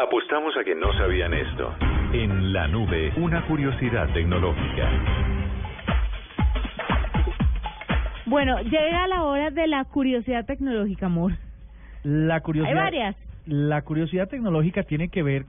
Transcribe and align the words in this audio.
Apostamos 0.00 0.56
a 0.56 0.62
que 0.62 0.76
no 0.76 0.92
sabían 0.92 1.34
esto. 1.34 1.74
En 2.12 2.52
la 2.52 2.68
nube, 2.68 3.12
una 3.16 3.44
curiosidad 3.48 4.08
tecnológica. 4.12 4.88
Bueno, 8.26 8.62
llega 8.62 9.08
la 9.08 9.24
hora 9.24 9.50
de 9.50 9.66
la 9.66 9.84
curiosidad 9.86 10.46
tecnológica, 10.46 11.06
amor. 11.06 11.32
La 12.04 12.40
curiosidad, 12.42 12.76
Hay 12.76 12.84
varias. 12.84 13.16
La 13.46 13.82
curiosidad 13.82 14.28
tecnológica 14.28 14.84
tiene 14.84 15.08
que 15.08 15.24
ver, 15.24 15.46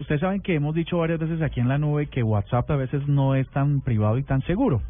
ustedes 0.00 0.22
saben 0.22 0.40
que 0.40 0.54
hemos 0.54 0.74
dicho 0.74 0.96
varias 0.96 1.18
veces 1.18 1.42
aquí 1.42 1.60
en 1.60 1.68
la 1.68 1.76
nube 1.76 2.06
que 2.06 2.22
WhatsApp 2.22 2.70
a 2.70 2.76
veces 2.76 3.06
no 3.06 3.34
es 3.34 3.46
tan 3.50 3.82
privado 3.82 4.16
y 4.16 4.22
tan 4.22 4.40
seguro. 4.46 4.80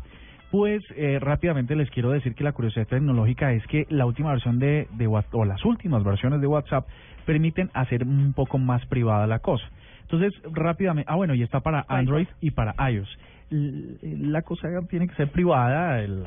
Pues 0.50 0.82
eh, 0.96 1.18
rápidamente 1.20 1.76
les 1.76 1.90
quiero 1.90 2.10
decir 2.10 2.34
que 2.34 2.42
la 2.42 2.52
curiosidad 2.52 2.86
tecnológica 2.86 3.52
es 3.52 3.64
que 3.68 3.86
la 3.88 4.04
última 4.04 4.30
versión 4.32 4.58
de, 4.58 4.88
de 4.92 5.06
WhatsApp, 5.06 5.34
o 5.34 5.44
las 5.44 5.64
últimas 5.64 6.02
versiones 6.02 6.40
de 6.40 6.46
WhatsApp 6.48 6.88
permiten 7.24 7.70
hacer 7.72 8.02
un 8.02 8.32
poco 8.32 8.58
más 8.58 8.84
privada 8.86 9.26
la 9.28 9.38
cosa. 9.38 9.64
Entonces, 10.02 10.32
rápidamente, 10.52 11.08
ah 11.08 11.14
bueno, 11.14 11.34
y 11.34 11.42
está 11.44 11.60
para 11.60 11.84
Android 11.88 12.26
y 12.40 12.50
para 12.50 12.74
iOS. 12.90 13.08
La 13.50 14.42
cosa 14.42 14.68
tiene 14.88 15.06
que 15.06 15.14
ser 15.14 15.30
privada, 15.30 16.00
el, 16.02 16.24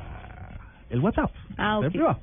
el 0.89 0.99
WhatsApp. 1.01 1.31
Ah, 1.57 1.77
ser 1.79 1.87
ok. 1.87 1.93
privado. 1.93 2.19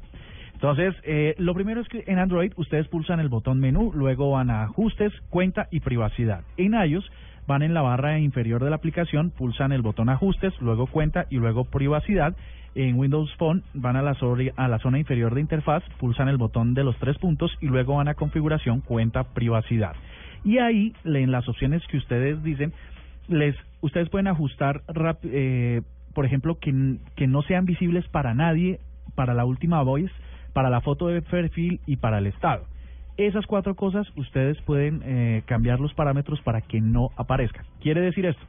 Entonces, 0.55 0.95
eh, 1.05 1.34
lo 1.39 1.55
primero 1.55 1.81
es 1.81 1.89
que 1.89 2.05
en 2.06 2.19
Android 2.19 2.53
ustedes 2.56 2.87
pulsan 2.89 3.21
el 3.21 3.28
botón 3.28 3.61
menú, 3.61 3.93
luego 3.95 4.31
van 4.31 4.51
a 4.51 4.65
ajustes, 4.65 5.12
cuenta 5.28 5.69
y 5.71 5.81
privacidad. 5.81 6.45
En 6.56 6.73
iOS 6.75 7.11
van 7.51 7.62
en 7.62 7.75
la 7.75 7.83
barra 7.83 8.17
inferior 8.20 8.62
de 8.62 8.70
la 8.70 8.77
aplicación, 8.77 9.33
pulsan 9.33 9.73
el 9.73 9.83
botón 9.83 10.09
ajustes, 10.09 10.55
luego 10.61 10.87
cuenta 10.87 11.27
y 11.31 11.37
luego 11.39 11.65
privacidad. 11.65 12.37
En 12.77 12.97
Windows 12.97 13.34
Phone 13.39 13.65
van 13.75 13.97
a 13.97 14.03
la, 14.03 14.15
zona- 14.15 14.98
inferior 15.01 15.34
de 15.34 15.41
interfaz, 15.41 15.83
pulsan 15.98 16.28
el 16.28 16.37
botón 16.37 16.75
de 16.75 16.84
los 16.84 16.97
tres 16.98 17.19
puntos 17.19 17.51
y 17.61 17.67
luego 17.67 17.97
van 17.97 18.06
a 18.06 18.15
configuración, 18.15 18.83
cuenta, 18.83 19.25
privacidad. 19.34 19.97
Y 20.45 20.59
ahí, 20.59 20.93
en 21.05 21.33
las 21.33 21.48
opciones 21.48 21.83
que 21.89 21.97
ustedes 21.97 22.41
dicen, 22.45 22.73
les 23.27 23.56
ustedes 23.81 24.09
pueden 24.11 24.28
ajustar, 24.28 24.83
eh, 25.25 25.83
por 26.15 26.27
ejemplo, 26.27 26.56
que, 26.61 26.73
que 27.17 27.27
no 27.27 27.43
sean 27.43 27.65
visibles 27.65 28.06
para 28.11 28.33
nadie, 28.33 28.78
para 29.17 29.34
la 29.34 29.45
última 29.45 29.83
voice, 29.83 30.12
para 30.53 30.71
la 30.71 30.83
foto 30.83 31.09
de 31.09 31.21
perfil 31.21 31.81
y 31.84 31.97
para 31.97 32.19
el 32.19 32.28
estado. 32.28 32.67
Esas 33.21 33.47
cuatro 33.47 33.75
cosas 33.75 34.07
ustedes 34.17 34.59
pueden 34.63 35.03
eh, 35.05 35.43
cambiar 35.45 35.79
los 35.79 35.93
parámetros 35.93 36.41
para 36.41 36.63
que 36.63 36.81
no 36.81 37.11
aparezcan. 37.19 37.67
Quiere 37.83 38.01
decir 38.01 38.25
esto, 38.25 38.43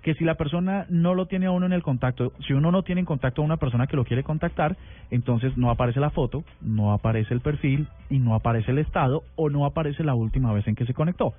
que 0.00 0.14
si 0.14 0.24
la 0.24 0.36
persona 0.36 0.86
no 0.88 1.12
lo 1.12 1.26
tiene 1.26 1.44
a 1.44 1.50
uno 1.50 1.66
en 1.66 1.74
el 1.74 1.82
contacto, 1.82 2.32
si 2.46 2.54
uno 2.54 2.70
no 2.70 2.82
tiene 2.82 3.02
en 3.02 3.04
contacto 3.04 3.42
a 3.42 3.44
una 3.44 3.58
persona 3.58 3.86
que 3.86 3.96
lo 3.96 4.06
quiere 4.06 4.22
contactar, 4.22 4.78
entonces 5.10 5.58
no 5.58 5.68
aparece 5.70 6.00
la 6.00 6.08
foto, 6.08 6.42
no 6.62 6.94
aparece 6.94 7.34
el 7.34 7.42
perfil 7.42 7.86
y 8.08 8.18
no 8.18 8.34
aparece 8.34 8.70
el 8.70 8.78
estado 8.78 9.24
o 9.36 9.50
no 9.50 9.66
aparece 9.66 10.02
la 10.02 10.14
última 10.14 10.54
vez 10.54 10.66
en 10.68 10.74
que 10.74 10.86
se 10.86 10.94
conectó. 10.94 11.34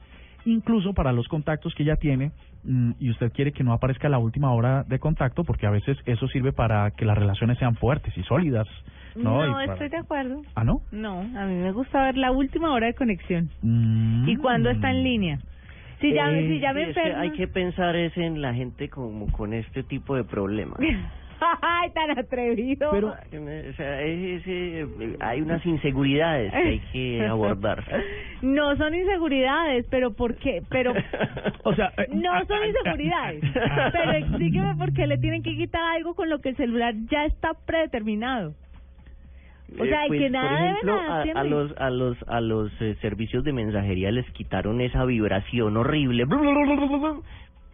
Incluso 0.45 0.93
para 0.93 1.11
los 1.11 1.27
contactos 1.27 1.73
que 1.73 1.85
ya 1.85 1.95
tiene 1.95 2.33
mm, 2.65 2.91
y 2.99 3.09
usted 3.09 3.31
quiere 3.31 3.51
que 3.51 3.63
no 3.63 3.73
aparezca 3.73 4.09
la 4.09 4.19
última 4.19 4.53
hora 4.53 4.83
de 4.83 4.99
contacto, 4.99 5.43
porque 5.43 5.65
a 5.65 5.71
veces 5.71 5.97
eso 6.05 6.27
sirve 6.27 6.53
para 6.53 6.91
que 6.91 7.05
las 7.05 7.17
relaciones 7.17 7.57
sean 7.57 7.77
fuertes 7.77 8.15
y 8.15 8.21
sólidas. 8.21 8.67
No, 9.15 9.45
No, 9.45 9.49
Y 9.49 9.53
para- 9.53 9.73
estoy 9.73 9.89
de 9.89 9.97
acuerdo. 9.97 10.41
¿Ah, 10.55 10.63
no? 10.63 10.81
No, 10.91 11.19
a 11.19 11.45
mí 11.45 11.55
me 11.55 11.71
gusta 11.71 12.03
ver 12.03 12.17
la 12.17 12.31
última 12.31 12.71
hora 12.71 12.87
de 12.87 12.93
conexión. 12.93 13.49
Mm. 13.61 14.27
¿Y 14.29 14.35
cuándo 14.37 14.69
está 14.69 14.91
en 14.91 15.03
línea? 15.03 15.39
Si 16.01 16.13
ya, 16.13 16.29
Eh, 16.31 16.47
si 16.49 16.59
ya 16.59 16.73
me 16.73 16.89
es 16.89 16.95
que 16.95 17.01
hay 17.01 17.31
que 17.31 17.47
pensar 17.47 17.95
es 17.95 18.15
en 18.17 18.41
la 18.41 18.53
gente 18.53 18.89
como 18.89 19.31
con 19.31 19.53
este 19.53 19.83
tipo 19.83 20.15
de 20.15 20.23
problemas. 20.25 20.77
¡Ay, 21.61 21.89
tan 21.91 22.17
atrevido! 22.17 22.89
Pero- 22.91 23.09
O 23.09 23.73
sea, 23.75 24.01
es- 24.01 24.41
es, 24.41 24.43
eh, 24.47 25.17
hay 25.19 25.41
unas 25.41 25.65
inseguridades 25.65 26.51
que 26.51 26.57
hay 26.57 26.79
que 26.93 27.25
abordar. 27.29 27.83
No 28.41 28.75
son 28.77 28.93
inseguridades, 28.95 29.85
pero 29.89 30.13
¿por 30.13 30.35
qué? 30.35 30.61
Pero 30.69 30.93
O 31.63 31.73
sea, 31.75 31.91
eh, 31.97 32.07
no 32.13 32.45
son 32.45 32.57
inseguridades. 32.65 33.43
Pero 33.91 34.11
explíqueme 34.13 34.75
por 34.75 34.93
qué 34.93 35.07
le 35.07 35.17
tienen 35.17 35.43
que 35.43 35.55
quitar 35.57 35.81
algo 35.95 36.13
con 36.15 36.29
lo 36.29 36.39
que 36.39 36.49
el 36.49 36.55
celular 36.57 36.93
ya 37.11 37.25
está 37.25 37.53
predeterminado. 37.65 38.53
O 39.79 39.83
Eh, 39.83 39.89
sea, 39.89 40.05
y 40.05 40.07
pues, 40.09 40.19
que 40.21 40.29
nada 40.29 40.49
por 40.49 40.67
ejemplo, 40.67 40.95
nada 40.95 41.23
a, 41.35 41.39
a 41.39 41.43
los 41.43 41.77
a 41.77 41.89
los 41.89 42.17
a 42.27 42.39
los 42.41 42.71
eh, 42.81 42.95
servicios 43.01 43.43
de 43.43 43.51
mensajería 43.51 44.11
les 44.11 44.29
quitaron 44.31 44.79
esa 44.81 45.03
vibración 45.05 45.75
horrible. 45.77 46.25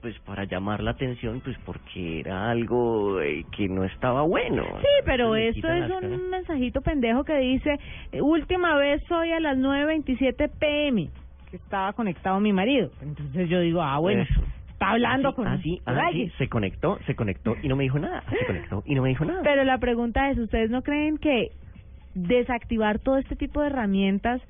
Pues 0.02 0.18
para 0.22 0.46
llamar 0.46 0.82
la 0.82 0.92
atención, 0.92 1.42
pues 1.42 1.56
porque 1.64 2.22
era 2.22 2.50
algo 2.50 3.22
eh, 3.22 3.46
que 3.56 3.68
no 3.70 3.84
estaba 3.84 4.24
bueno. 4.24 4.64
Sí, 4.80 4.88
pero 5.06 5.36
esto 5.36 5.68
es 5.72 5.92
un 5.92 6.30
mensajito 6.32 6.82
pendejo 6.82 7.24
que 7.24 7.38
dice, 7.38 7.78
eh, 8.12 8.20
última 8.20 8.76
vez 8.78 9.00
hoy 9.12 9.32
a 9.32 9.40
las 9.40 9.58
9.27 9.58 10.50
pm, 10.60 11.08
que 11.52 11.58
estaba 11.58 11.94
conectado 11.94 12.40
mi 12.40 12.52
marido. 12.52 12.90
Entonces 13.04 13.48
yo 13.48 13.60
digo, 13.60 13.84
ah, 13.84 14.00
bueno, 14.00 14.24
Eso. 14.24 14.42
está 14.72 14.90
hablando 14.90 15.30
Así- 15.30 15.36
con, 15.36 15.48
así, 15.48 15.82
con 15.86 15.94
así, 16.00 16.08
alguien. 16.08 16.32
se 16.40 16.48
conectó, 16.50 16.98
se 17.06 17.14
conectó 17.16 17.56
y 17.62 17.68
no 17.68 17.76
me 17.76 17.84
dijo 17.84 18.00
nada. 18.00 18.24
Se 18.28 18.44
conectó 18.48 18.82
y 18.88 18.96
no 18.96 19.04
me 19.04 19.10
dijo 19.10 19.26
nada. 19.26 19.42
Pero 19.44 19.64
la 19.66 19.78
pregunta 19.78 20.32
es, 20.32 20.38
¿ustedes 20.40 20.72
no 20.72 20.82
creen 20.82 21.20
que 21.20 21.50
desactivar 22.14 23.00
todo 23.00 23.18
este 23.18 23.36
tipo 23.36 23.62
de 23.62 23.68
herramientas 23.68 24.42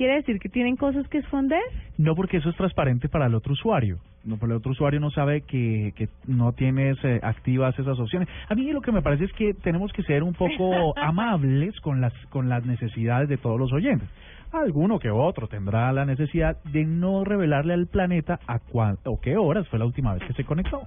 quiere 0.00 0.14
decir 0.14 0.38
que 0.38 0.48
tienen 0.48 0.76
cosas 0.76 1.06
que 1.08 1.18
esconder? 1.18 1.62
No, 1.98 2.14
porque 2.14 2.38
eso 2.38 2.48
es 2.48 2.56
transparente 2.56 3.10
para 3.10 3.26
el 3.26 3.34
otro 3.34 3.52
usuario. 3.52 3.98
No, 4.24 4.38
porque 4.38 4.52
el 4.52 4.58
otro 4.58 4.72
usuario 4.72 4.98
no 4.98 5.10
sabe 5.10 5.42
que, 5.42 5.92
que 5.94 6.08
no 6.26 6.52
tienes 6.52 6.96
eh, 7.04 7.20
activas 7.22 7.78
esas 7.78 7.98
opciones. 7.98 8.26
A 8.48 8.54
mí 8.54 8.70
lo 8.72 8.80
que 8.80 8.92
me 8.92 9.02
parece 9.02 9.24
es 9.24 9.32
que 9.34 9.52
tenemos 9.52 9.92
que 9.92 10.02
ser 10.02 10.22
un 10.22 10.32
poco 10.32 10.96
amables 11.02 11.78
con 11.80 12.00
las 12.00 12.14
con 12.30 12.48
las 12.48 12.64
necesidades 12.64 13.28
de 13.28 13.36
todos 13.36 13.58
los 13.58 13.72
oyentes. 13.72 14.08
Alguno 14.52 14.98
que 14.98 15.10
otro 15.10 15.48
tendrá 15.48 15.92
la 15.92 16.06
necesidad 16.06 16.56
de 16.64 16.84
no 16.84 17.22
revelarle 17.24 17.74
al 17.74 17.86
planeta 17.86 18.40
a 18.46 18.58
cuán, 18.58 18.96
o 19.04 19.20
qué 19.20 19.36
horas 19.36 19.68
fue 19.68 19.78
la 19.78 19.84
última 19.84 20.14
vez 20.14 20.24
que 20.24 20.32
se 20.32 20.44
conectó. 20.44 20.82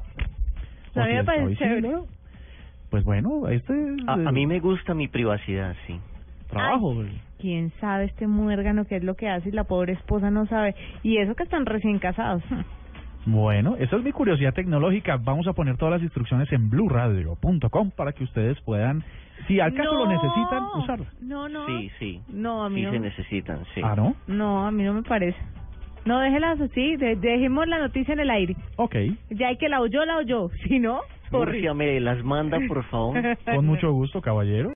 A 0.96 1.06
mí 1.06 1.14
me 1.14 1.24
parece. 1.24 1.82
Pues 2.90 3.04
bueno, 3.04 3.48
este 3.48 3.74
es 3.74 4.08
A, 4.08 4.16
a 4.16 4.18
eh, 4.18 4.32
mí 4.32 4.46
me 4.48 4.60
gusta 4.60 4.94
mi 4.94 5.08
privacidad, 5.08 5.76
sí. 5.88 6.00
Trabajo. 6.48 6.96
¿Quién 7.40 7.72
sabe 7.82 8.06
este 8.06 8.28
muérgano 8.28 8.86
qué 8.86 8.98
es 8.98 9.04
lo 9.04 9.16
que 9.16 9.28
hace 9.30 9.50
y 9.50 9.52
la 9.52 9.64
pobre 9.66 9.94
esposa 9.94 10.32
no 10.32 10.46
sabe? 10.48 10.76
Y 11.04 11.18
eso 11.18 11.36
que 11.36 11.44
están 11.44 11.66
recién 11.66 12.00
casados. 12.00 12.44
Bueno, 13.26 13.78
esa 13.80 13.96
es 13.96 14.04
mi 14.04 14.12
curiosidad 14.12 14.54
tecnológica. 14.54 15.16
Vamos 15.16 15.48
a 15.48 15.54
poner 15.54 15.78
todas 15.78 15.94
las 15.94 16.02
instrucciones 16.04 16.52
en 16.52 16.70
blueradio.com 16.70 17.92
para 17.92 18.12
que 18.12 18.26
ustedes 18.26 18.60
puedan, 18.62 19.02
si 19.48 19.62
al 19.62 19.74
caso 19.74 19.94
lo 19.94 20.08
necesitan, 20.08 20.64
usarla. 20.76 21.06
No, 21.22 21.48
no. 21.48 21.66
Sí, 21.68 21.90
sí. 22.00 22.22
No, 22.28 22.66
a 22.66 22.70
mí 22.70 22.82
Sí 22.82 22.86
no. 22.88 22.92
se 22.92 23.00
necesitan, 23.00 23.60
sí. 23.74 23.82
Ah, 23.82 23.96
¿no? 23.96 24.16
No, 24.28 24.68
a 24.68 24.72
mí 24.72 24.84
no 24.84 24.94
me 24.94 25.04
parece. 25.04 25.38
No, 26.04 26.20
déjelas 26.20 26.60
así, 26.60 26.98
de- 26.98 27.16
dejemos 27.16 27.66
la 27.66 27.80
noticia 27.80 28.14
en 28.14 28.20
el 28.20 28.30
aire. 28.30 28.58
Ok, 28.76 28.96
Ya 29.30 29.48
hay 29.48 29.56
que 29.58 29.70
la 29.70 29.80
oyó, 29.80 30.04
la 30.04 30.18
oyó. 30.18 30.50
Si 30.68 30.80
no, 30.80 31.00
Murcia, 31.32 31.74
me 31.74 32.00
las 32.02 32.22
manda, 32.26 32.60
por 32.68 32.84
favor. 32.90 33.18
con 33.56 33.66
mucho 33.66 33.92
gusto, 33.94 34.22
caballero. 34.22 34.72